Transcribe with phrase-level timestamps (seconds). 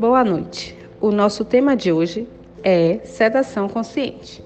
[0.00, 0.74] Boa noite.
[0.98, 2.26] O nosso tema de hoje
[2.64, 4.42] é sedação consciente.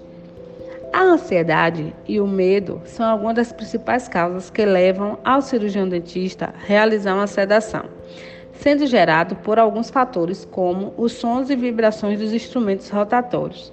[0.92, 6.46] A ansiedade e o medo são algumas das principais causas que levam ao cirurgião dentista
[6.46, 7.84] a realizar uma sedação,
[8.54, 13.72] sendo gerado por alguns fatores como os sons e vibrações dos instrumentos rotatórios,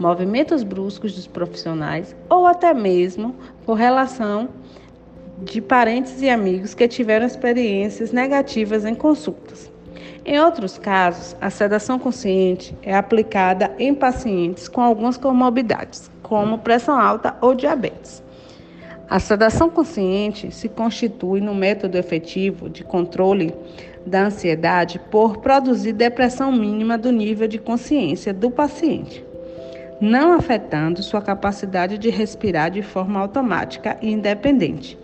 [0.00, 4.48] movimentos bruscos dos profissionais ou até mesmo por relação
[5.38, 9.69] de parentes e amigos que tiveram experiências negativas em consultas.
[10.24, 16.98] Em outros casos, a sedação consciente é aplicada em pacientes com algumas comorbidades, como pressão
[16.98, 18.22] alta ou diabetes.
[19.08, 23.52] A sedação consciente se constitui no método efetivo de controle
[24.06, 29.24] da ansiedade por produzir depressão mínima do nível de consciência do paciente,
[30.00, 34.96] não afetando sua capacidade de respirar de forma automática e independente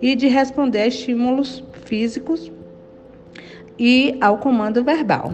[0.00, 2.50] e de responder a estímulos físicos
[3.84, 5.32] e ao comando verbal.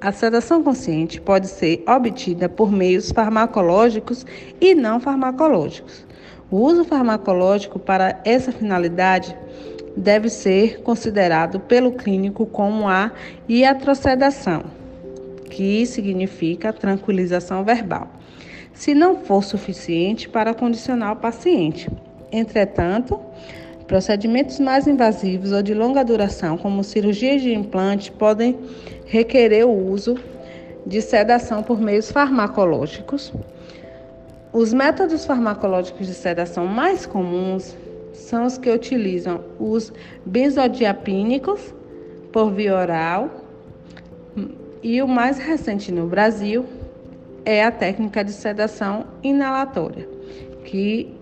[0.00, 4.24] A sedação consciente pode ser obtida por meios farmacológicos
[4.60, 6.06] e não farmacológicos.
[6.48, 9.36] O uso farmacológico para essa finalidade
[9.96, 13.10] deve ser considerado pelo clínico como a
[13.48, 14.62] iatrosedação,
[15.50, 18.08] que significa tranquilização verbal,
[18.72, 21.90] se não for suficiente para condicionar o paciente.
[22.30, 23.18] Entretanto,
[23.90, 28.56] Procedimentos mais invasivos ou de longa duração, como cirurgias de implante, podem
[29.04, 30.16] requerer o uso
[30.86, 33.32] de sedação por meios farmacológicos.
[34.52, 37.76] Os métodos farmacológicos de sedação mais comuns
[38.12, 39.92] são os que utilizam os
[40.24, 41.74] benzodiapínicos
[42.30, 43.28] por via oral
[44.84, 46.64] e o mais recente no Brasil
[47.44, 50.08] é a técnica de sedação inalatória,
[50.64, 51.18] que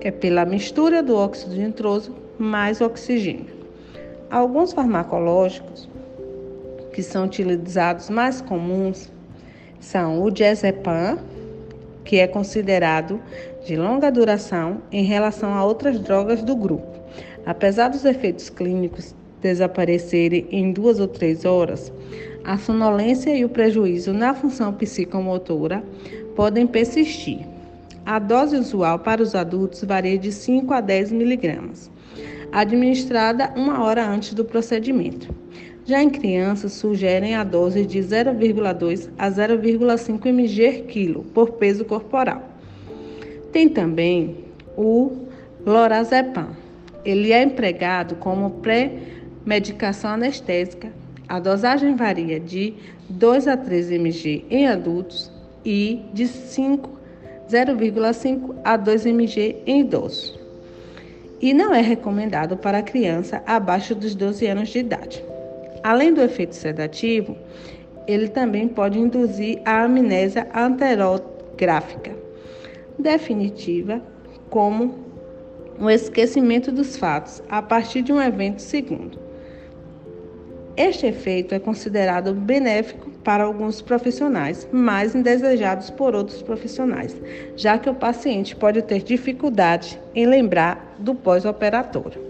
[0.00, 3.54] é pela mistura do óxido nitroso mais oxigênio.
[4.30, 5.88] Alguns farmacológicos
[6.92, 9.12] que são utilizados mais comuns
[9.80, 11.18] são o diazepam,
[12.04, 13.20] que é considerado
[13.64, 16.86] de longa duração em relação a outras drogas do grupo.
[17.44, 21.92] Apesar dos efeitos clínicos desaparecerem em duas ou três horas,
[22.44, 25.82] a sonolência e o prejuízo na função psicomotora
[26.34, 27.46] podem persistir.
[28.06, 31.90] A dose usual para os adultos varia de 5 a 10 miligramas,
[32.52, 35.34] administrada uma hora antes do procedimento.
[35.84, 42.48] Já em crianças, sugerem a dose de 0,2 a 0,5 mg quilo por peso corporal.
[43.50, 44.36] Tem também
[44.76, 45.26] o
[45.66, 46.50] lorazepam.
[47.04, 50.92] Ele é empregado como pré-medicação anestésica.
[51.28, 52.72] A dosagem varia de
[53.08, 55.32] 2 a 3 mg em adultos
[55.64, 56.96] e de 5
[57.50, 60.38] 0,5 a 2 mg em idosos.
[61.40, 65.22] E não é recomendado para criança abaixo dos 12 anos de idade.
[65.82, 67.36] Além do efeito sedativo,
[68.06, 72.16] ele também pode induzir a amnésia anterográfica
[72.98, 74.02] definitiva,
[74.48, 74.94] como
[75.78, 79.18] o esquecimento dos fatos a partir de um evento segundo.
[80.76, 87.12] Este efeito é considerado benéfico para alguns profissionais, mas indesejados por outros profissionais,
[87.56, 92.22] já que o paciente pode ter dificuldade em lembrar do pós-operatório.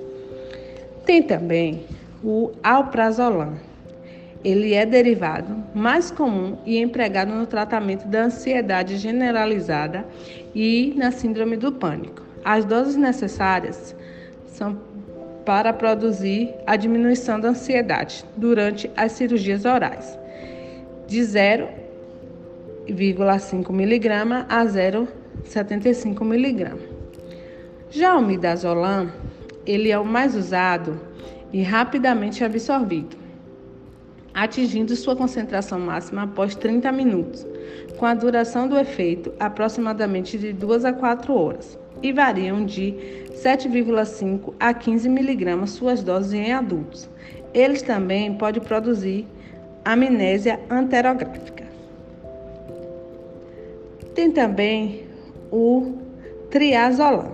[1.05, 1.85] Tem também
[2.25, 3.57] o alprazolam.
[4.43, 10.03] Ele é derivado mais comum e empregado no tratamento da ansiedade generalizada
[10.55, 12.23] e na síndrome do pânico.
[12.43, 13.95] As doses necessárias
[14.47, 14.79] são
[15.45, 20.19] para produzir a diminuição da ansiedade durante as cirurgias orais,
[21.07, 24.09] de 0,5 mg
[24.49, 26.73] a 0,75 mg.
[27.91, 29.13] Já o midazolam,
[29.65, 31.01] ele é o mais usado
[31.53, 33.17] e rapidamente absorvido,
[34.35, 37.47] atingindo sua concentração máxima após 30 minutos,
[37.97, 42.95] com a duração do efeito aproximadamente de 2 a 4 horas e variam de
[43.33, 47.09] 7,5 a 15 miligramas suas doses em adultos.
[47.55, 49.27] Eles também podem produzir
[49.93, 51.65] amnésia anterográfica.
[54.15, 55.05] Tem também
[55.53, 55.95] o
[56.51, 57.33] triazolam.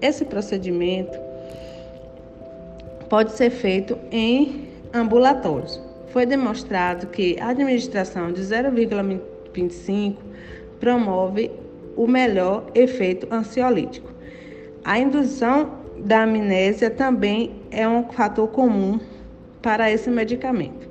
[0.00, 1.18] Esse procedimento
[3.08, 5.80] pode ser feito em ambulatórios.
[6.12, 10.16] Foi demonstrado que a administração de 0,25
[10.78, 11.50] promove
[11.96, 14.10] o melhor efeito ansiolítico.
[14.84, 19.00] A indução da amnésia também é um fator comum
[19.60, 20.87] para esse medicamento.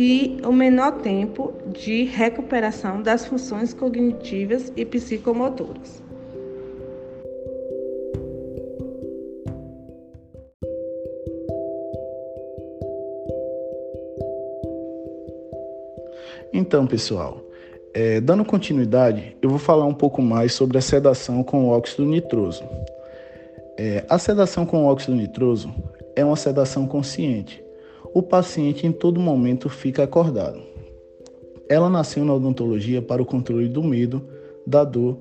[0.00, 6.00] E o menor tempo de recuperação das funções cognitivas e psicomotoras.
[16.52, 17.42] Então, pessoal,
[17.92, 22.62] é, dando continuidade, eu vou falar um pouco mais sobre a sedação com óxido nitroso.
[23.76, 25.74] É, a sedação com óxido nitroso
[26.14, 27.66] é uma sedação consciente.
[28.14, 30.60] O paciente em todo momento fica acordado.
[31.68, 34.26] Ela nasceu na odontologia para o controle do medo,
[34.66, 35.18] da dor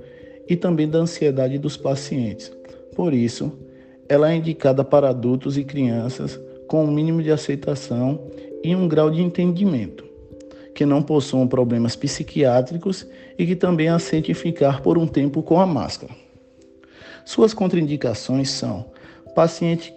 [0.47, 2.51] e também da ansiedade dos pacientes.
[2.95, 3.51] Por isso,
[4.07, 8.21] ela é indicada para adultos e crianças com um mínimo de aceitação
[8.63, 10.05] e um grau de entendimento,
[10.73, 13.05] que não possuam problemas psiquiátricos
[13.37, 16.13] e que também aceitem ficar por um tempo com a máscara.
[17.25, 18.85] Suas contraindicações são
[19.35, 19.93] pacientes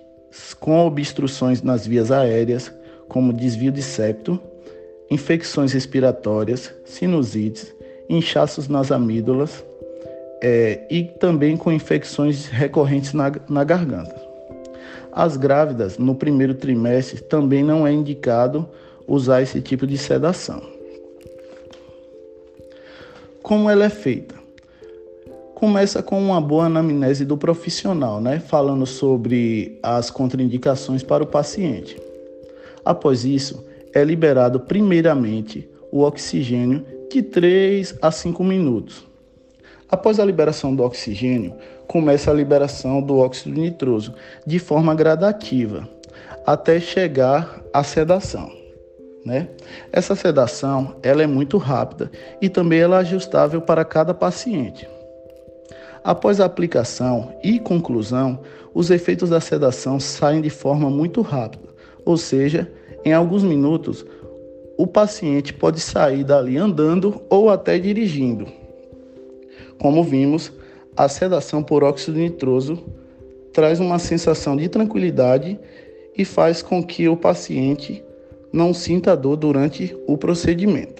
[0.58, 2.72] com obstruções nas vias aéreas,
[3.10, 4.40] como desvio de septo,
[5.10, 7.74] infecções respiratórias, sinusites,
[8.08, 9.64] inchaços nas amígdalas
[10.40, 14.14] é, e também com infecções recorrentes na, na garganta.
[15.12, 18.68] As grávidas, no primeiro trimestre, também não é indicado
[19.08, 20.62] usar esse tipo de sedação.
[23.42, 24.36] Como ela é feita?
[25.56, 28.38] Começa com uma boa anamnese do profissional, né?
[28.38, 32.09] falando sobre as contraindicações para o paciente.
[32.85, 39.06] Após isso, é liberado primeiramente o oxigênio de 3 a 5 minutos.
[39.88, 41.55] Após a liberação do oxigênio,
[41.88, 44.15] começa a liberação do óxido nitroso
[44.47, 45.88] de forma gradativa,
[46.47, 48.53] até chegar à sedação.
[49.25, 49.49] Né?
[49.93, 52.11] Essa sedação ela é muito rápida
[52.41, 54.88] e também ela é ajustável para cada paciente.
[56.03, 58.38] Após a aplicação e conclusão,
[58.73, 61.69] os efeitos da sedação saem de forma muito rápida,
[62.05, 62.70] ou seja,
[63.05, 64.05] em alguns minutos,
[64.76, 68.47] o paciente pode sair dali andando ou até dirigindo.
[69.79, 70.52] Como vimos,
[70.97, 72.82] a sedação por óxido nitroso
[73.52, 75.58] traz uma sensação de tranquilidade
[76.17, 78.03] e faz com que o paciente
[78.53, 81.00] não sinta dor durante o procedimento.